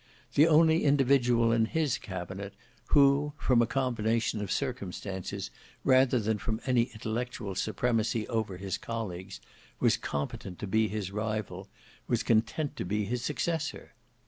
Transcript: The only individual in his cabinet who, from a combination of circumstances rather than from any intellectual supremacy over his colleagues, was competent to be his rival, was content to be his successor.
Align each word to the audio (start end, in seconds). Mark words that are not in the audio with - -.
The 0.33 0.47
only 0.47 0.83
individual 0.83 1.51
in 1.51 1.65
his 1.65 1.99
cabinet 1.99 2.55
who, 2.87 3.33
from 3.37 3.61
a 3.61 3.67
combination 3.67 4.41
of 4.41 4.51
circumstances 4.51 5.51
rather 5.83 6.19
than 6.19 6.39
from 6.39 6.59
any 6.65 6.85
intellectual 6.95 7.53
supremacy 7.53 8.27
over 8.27 8.57
his 8.57 8.79
colleagues, 8.79 9.39
was 9.79 9.97
competent 9.97 10.57
to 10.57 10.65
be 10.65 10.87
his 10.87 11.11
rival, 11.11 11.69
was 12.07 12.23
content 12.23 12.75
to 12.77 12.83
be 12.83 13.05
his 13.05 13.23
successor. 13.23 13.93